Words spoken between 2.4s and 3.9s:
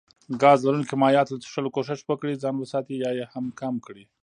ځان وساتي يا يي هم کم